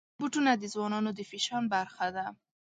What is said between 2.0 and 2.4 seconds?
ده.